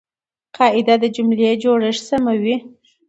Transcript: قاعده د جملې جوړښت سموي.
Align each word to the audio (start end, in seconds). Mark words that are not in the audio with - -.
قاعده 0.57 0.95
د 1.01 1.03
جملې 1.15 1.51
جوړښت 1.63 2.03
سموي. 2.09 2.55